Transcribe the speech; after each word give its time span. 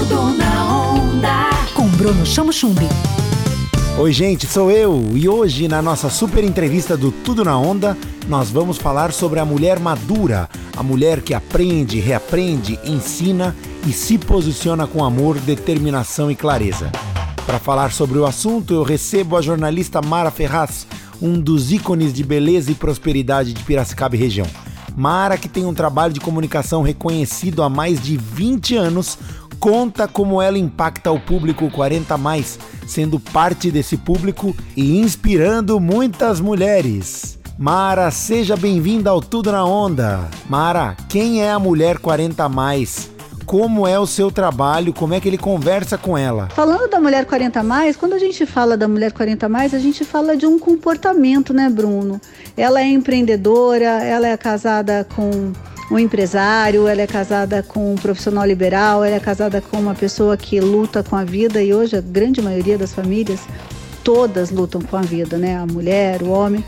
Tudo 0.00 0.32
na 0.34 0.92
onda. 0.94 1.50
Com 1.74 1.86
Bruno 1.86 2.24
Chamo 2.24 2.50
Chumbi. 2.50 2.88
Oi, 3.98 4.12
gente, 4.14 4.46
sou 4.46 4.70
eu 4.70 5.10
e 5.12 5.28
hoje 5.28 5.68
na 5.68 5.82
nossa 5.82 6.08
super 6.08 6.42
entrevista 6.42 6.96
do 6.96 7.12
Tudo 7.12 7.44
na 7.44 7.58
Onda, 7.58 7.94
nós 8.26 8.48
vamos 8.48 8.78
falar 8.78 9.12
sobre 9.12 9.40
a 9.40 9.44
mulher 9.44 9.78
madura, 9.78 10.48
a 10.74 10.82
mulher 10.82 11.20
que 11.20 11.34
aprende, 11.34 12.00
reaprende, 12.00 12.78
ensina 12.82 13.54
e 13.86 13.92
se 13.92 14.16
posiciona 14.16 14.86
com 14.86 15.04
amor, 15.04 15.38
determinação 15.38 16.30
e 16.30 16.34
clareza. 16.34 16.90
Para 17.44 17.58
falar 17.58 17.92
sobre 17.92 18.18
o 18.18 18.24
assunto, 18.24 18.72
eu 18.72 18.82
recebo 18.82 19.36
a 19.36 19.42
jornalista 19.42 20.00
Mara 20.00 20.30
Ferraz, 20.30 20.86
um 21.20 21.38
dos 21.38 21.72
ícones 21.72 22.14
de 22.14 22.24
beleza 22.24 22.70
e 22.70 22.74
prosperidade 22.74 23.52
de 23.52 23.62
Piracicaba 23.64 24.16
e 24.16 24.18
região. 24.18 24.46
Mara, 24.96 25.38
que 25.38 25.48
tem 25.48 25.64
um 25.64 25.74
trabalho 25.74 26.12
de 26.12 26.20
comunicação 26.20 26.82
reconhecido 26.82 27.62
há 27.62 27.68
mais 27.68 28.00
de 28.00 28.16
20 28.16 28.76
anos, 28.76 29.18
conta 29.60 30.08
como 30.08 30.40
ela 30.40 30.58
impacta 30.58 31.12
o 31.12 31.20
público 31.20 31.70
40 31.70 32.16
mais, 32.16 32.58
sendo 32.86 33.20
parte 33.20 33.70
desse 33.70 33.98
público 33.98 34.56
e 34.74 34.98
inspirando 34.98 35.78
muitas 35.78 36.40
mulheres. 36.40 37.38
Mara, 37.58 38.10
seja 38.10 38.56
bem-vinda 38.56 39.10
ao 39.10 39.20
Tudo 39.20 39.52
na 39.52 39.62
Onda. 39.62 40.30
Mara, 40.48 40.96
quem 41.10 41.42
é 41.42 41.50
a 41.50 41.58
mulher 41.58 41.98
40 41.98 42.48
mais? 42.48 43.10
Como 43.44 43.86
é 43.86 43.98
o 43.98 44.06
seu 44.06 44.30
trabalho? 44.30 44.94
Como 44.94 45.12
é 45.12 45.20
que 45.20 45.28
ele 45.28 45.36
conversa 45.36 45.98
com 45.98 46.16
ela? 46.16 46.48
Falando 46.54 46.88
da 46.88 47.00
mulher 47.00 47.26
40 47.26 47.62
mais, 47.62 47.96
quando 47.96 48.14
a 48.14 48.18
gente 48.18 48.46
fala 48.46 48.76
da 48.76 48.88
mulher 48.88 49.12
40 49.12 49.46
mais, 49.48 49.74
a 49.74 49.78
gente 49.78 50.04
fala 50.04 50.36
de 50.36 50.46
um 50.46 50.58
comportamento, 50.58 51.52
né, 51.52 51.68
Bruno? 51.68 52.18
Ela 52.56 52.80
é 52.80 52.86
empreendedora, 52.86 54.04
ela 54.04 54.28
é 54.28 54.36
casada 54.36 55.06
com 55.14 55.52
um 55.90 55.98
empresário, 55.98 56.86
ela 56.86 57.02
é 57.02 57.06
casada 57.06 57.62
com 57.62 57.92
um 57.92 57.96
profissional 57.96 58.46
liberal, 58.46 59.02
ela 59.02 59.16
é 59.16 59.20
casada 59.20 59.60
com 59.60 59.78
uma 59.78 59.94
pessoa 59.94 60.36
que 60.36 60.60
luta 60.60 61.02
com 61.02 61.16
a 61.16 61.24
vida 61.24 61.62
e 61.62 61.74
hoje 61.74 61.96
a 61.96 62.00
grande 62.00 62.40
maioria 62.40 62.78
das 62.78 62.92
famílias 62.92 63.40
todas 64.04 64.50
lutam 64.50 64.80
com 64.80 64.96
a 64.96 65.02
vida, 65.02 65.36
né? 65.36 65.56
A 65.56 65.66
mulher, 65.66 66.22
o 66.22 66.30
homem. 66.30 66.64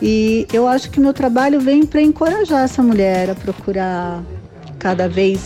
E 0.00 0.46
eu 0.52 0.66
acho 0.66 0.90
que 0.90 0.98
meu 0.98 1.12
trabalho 1.12 1.60
vem 1.60 1.84
para 1.84 2.00
encorajar 2.00 2.64
essa 2.64 2.82
mulher 2.82 3.30
a 3.30 3.34
procurar 3.34 4.22
cada 4.78 5.08
vez 5.08 5.40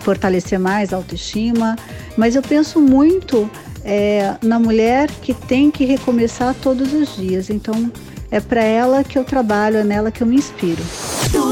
fortalecer 0.00 0.58
mais 0.58 0.92
a 0.92 0.96
autoestima, 0.96 1.76
mas 2.16 2.34
eu 2.34 2.42
penso 2.42 2.80
muito 2.80 3.48
é, 3.84 4.34
na 4.42 4.58
mulher 4.58 5.10
que 5.10 5.34
tem 5.34 5.70
que 5.70 5.84
recomeçar 5.84 6.54
todos 6.54 6.92
os 6.92 7.16
dias. 7.16 7.50
Então 7.50 7.92
é 8.30 8.40
para 8.40 8.62
ela 8.62 9.04
que 9.04 9.18
eu 9.18 9.24
trabalho, 9.24 9.76
é 9.76 9.84
nela 9.84 10.10
que 10.10 10.22
eu 10.22 10.26
me 10.26 10.36
inspiro. 10.36 10.82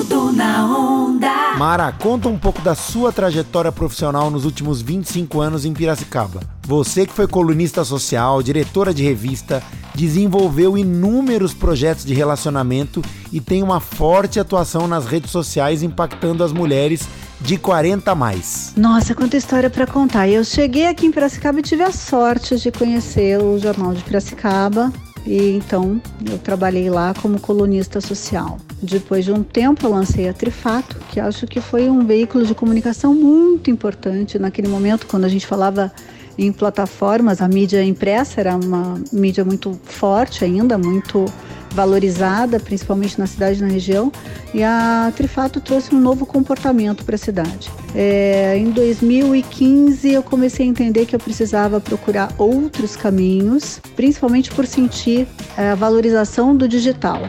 Tudo 0.01 0.33
na 0.33 0.65
onda. 0.65 1.59
Mara, 1.59 1.93
conta 1.93 2.27
um 2.27 2.39
pouco 2.39 2.63
da 2.63 2.75
sua 2.75 3.13
trajetória 3.13 3.71
profissional 3.71 4.31
nos 4.31 4.47
últimos 4.47 4.81
25 4.81 5.43
anos 5.43 5.67
em 5.67 5.75
Piracicaba. 5.75 6.41
Você 6.63 7.05
que 7.05 7.13
foi 7.13 7.29
colunista 7.29 7.85
social, 7.85 8.43
diretora 8.43 8.95
de 8.95 9.03
revista, 9.03 9.63
desenvolveu 9.95 10.79
inúmeros 10.79 11.53
projetos 11.53 12.07
de 12.07 12.15
relacionamento 12.15 13.03
e 13.31 13.43
tem 13.43 13.63
uma 13.63 13.79
forte 13.79 14.41
atuação 14.41 14.89
nas 14.89 15.05
redes 15.05 15.31
sociais 15.31 15.83
impactando 15.83 16.43
as 16.43 16.51
mulheres 16.51 17.07
de 17.39 17.59
40 17.59 18.11
a 18.11 18.15
mais. 18.15 18.73
Nossa, 18.79 19.15
quanta 19.15 19.37
história 19.37 19.69
para 19.69 19.87
contar. 19.87 20.27
Eu 20.31 20.45
cheguei 20.45 20.87
aqui 20.87 21.05
em 21.05 21.13
Piracicaba 21.13 21.59
e 21.59 21.63
tive 21.63 21.83
a 21.83 21.93
sorte 21.93 22.57
de 22.57 22.73
conhecer 22.73 23.39
o 23.39 23.59
Jornal 23.59 23.93
de 23.93 24.03
Piracicaba, 24.03 24.91
e 25.27 25.59
então 25.59 26.01
eu 26.25 26.39
trabalhei 26.39 26.89
lá 26.89 27.13
como 27.21 27.39
colunista 27.39 28.01
social. 28.01 28.57
Depois 28.83 29.25
de 29.25 29.33
um 29.33 29.43
tempo 29.43 29.87
eu 29.87 29.91
lancei 29.91 30.29
a 30.29 30.33
Trifato, 30.33 30.97
que 31.11 31.21
acho 31.21 31.47
que 31.47 31.61
foi 31.61 31.91
um 31.91 32.07
veículo 32.07 32.47
de 32.47 32.55
comunicação 32.55 33.15
muito 33.15 33.71
importante 33.71 34.39
naquele 34.39 34.69
momento 34.69 35.07
quando 35.07 35.25
a 35.25 35.29
gente 35.29 35.47
falava 35.47 35.93
em 36.39 36.51
plataformas, 36.53 37.43
a 37.43 37.49
mídia 37.49 37.85
impressa 37.85 38.41
era 38.41 38.57
uma 38.57 38.99
mídia 39.13 39.45
muito 39.45 39.79
forte 39.85 40.43
ainda, 40.45 40.79
muito 40.79 41.27
valorizada, 41.73 42.59
principalmente 42.59 43.19
na 43.19 43.27
cidade 43.27 43.61
e 43.61 43.63
na 43.63 43.69
região, 43.69 44.11
e 44.53 44.63
a 44.63 45.13
Trifato 45.15 45.61
trouxe 45.61 45.95
um 45.95 46.01
novo 46.01 46.27
comportamento 46.27 47.05
para 47.05 47.15
a 47.15 47.19
cidade. 47.19 47.71
É, 47.95 48.57
em 48.57 48.71
2015 48.71 50.13
eu 50.13 50.23
comecei 50.23 50.67
a 50.67 50.69
entender 50.69 51.07
que 51.07 51.15
eu 51.15 51.21
precisava 51.21 51.81
procurar 51.81 52.33
outros 52.39 52.97
caminhos, 52.97 53.81
principalmente 53.95 54.51
por 54.51 54.67
sentir 54.67 55.29
é, 55.57 55.71
a 55.71 55.75
valorização 55.75 56.57
do 56.57 56.67
digital. 56.67 57.21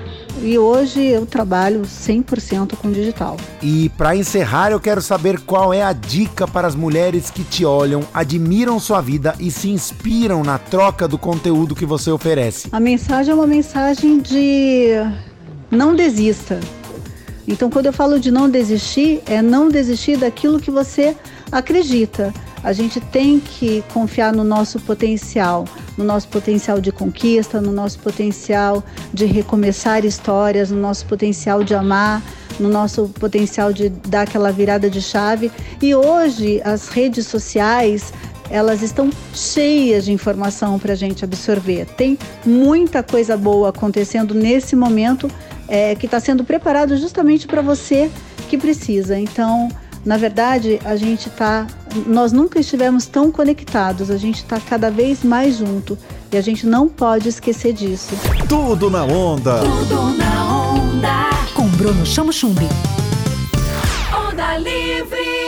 E 0.44 0.57
hoje 0.57 1.03
eu 1.06 1.25
trabalho 1.25 1.81
100% 1.81 2.75
com 2.75 2.91
digital. 2.91 3.38
E 3.62 3.90
para 3.90 4.16
encerrar, 4.16 4.72
eu 4.72 4.79
quero 4.79 5.00
saber 5.00 5.40
qual 5.41 5.72
é 5.72 5.84
a 5.84 5.94
dica 5.94 6.47
para 6.47 6.68
as 6.68 6.74
mulheres 6.74 7.29
que 7.29 7.44
te 7.44 7.63
olham, 7.63 8.02
admiram 8.12 8.79
sua 8.79 9.02
vida 9.02 9.35
e 9.40 9.52
se 9.52 9.69
inspiram 9.69 10.44
na 10.44 10.57
troca 10.57 11.07
do 11.07 11.18
conteúdo 11.18 11.75
que 11.75 11.85
você 11.85 12.09
oferece. 12.09 12.69
A 12.72 12.79
mensagem 12.79 13.31
é 13.31 13.35
uma 13.35 13.46
mensagem 13.46 14.19
de 14.19 14.94
não 15.69 15.96
desista. 15.96 16.59
Então, 17.47 17.69
quando 17.69 17.88
eu 17.88 17.94
falo 17.94 18.19
de 18.19 18.31
não 18.31 18.50
desistir, 18.50 19.22
é 19.28 19.41
não 19.41 19.69
desistir 19.69 20.18
daquilo 20.18 20.59
que 20.59 20.72
você 20.72 21.16
acredita. 21.52 22.34
A 22.63 22.73
gente 22.73 23.00
tem 23.00 23.40
que 23.40 23.84
confiar 23.94 24.34
no 24.34 24.44
nosso 24.44 24.79
potencial, 24.79 25.66
no 25.97 26.03
nosso 26.03 26.28
potencial 26.28 26.79
de 26.79 26.91
conquista, 26.91 27.59
no 27.62 27.72
nosso 27.72 28.00
potencial 28.00 28.84
de 29.13 29.25
recomeçar 29.25 30.06
histórias, 30.06 30.72
no 30.72 30.79
nosso 30.79 31.06
potencial 31.06 31.63
de 31.63 31.74
amar, 31.74 32.22
no 32.59 32.69
nosso 32.69 33.07
potencial 33.19 33.74
de 33.74 33.90
dar 33.90 34.22
aquela 34.22 34.52
virada 34.52 34.90
de 34.90 35.02
chave. 35.02 35.52
E 35.81 35.94
hoje 35.96 36.62
as 36.63 36.88
redes 36.88 37.28
sociais 37.28 38.13
elas 38.50 38.81
estão 38.81 39.09
cheias 39.34 40.03
de 40.03 40.12
informação 40.12 40.78
para 40.78 40.91
a 40.91 40.96
gente 40.96 41.24
absorver. 41.24 41.85
Tem 41.85 42.18
muita 42.46 43.02
coisa 43.02 43.38
boa 43.38 43.69
acontecendo 43.69 44.35
nesse 44.35 44.75
momento 44.75 45.31
é, 45.69 45.96
que 45.96 46.06
está 46.06 46.19
sendo 46.19 46.44
preparado 46.44 46.97
justamente 46.97 47.47
para 47.47 47.62
você 47.62 48.12
que 48.50 48.58
precisa. 48.58 49.18
Então, 49.18 49.69
na 50.06 50.18
verdade, 50.18 50.79
a 50.84 50.96
gente 50.96 51.29
está. 51.29 51.66
Nós 52.06 52.31
nunca 52.31 52.59
estivemos 52.59 53.06
tão 53.06 53.31
conectados, 53.31 54.09
a 54.09 54.18
gente 54.18 54.38
está 54.38 54.59
cada 54.59 54.90
vez 54.90 55.24
mais 55.24 55.57
junto 55.57 55.97
e 56.31 56.38
a 56.38 56.41
gente 56.41 56.66
não 56.66 56.88
pode 56.88 57.28
esquecer 57.28 57.74
disso. 57.74 58.16
Tudo 58.47 58.90
na 58.90 59.03
onda. 59.03 59.59
Tudo 59.59 60.18
na 60.18 60.72
onda. 60.72 61.29
Com 61.53 61.68
Bruno 61.69 62.06
Chamo 62.06 62.31
Chumbi. 62.31 62.68
Onda 64.13 64.57
livre. 64.57 65.41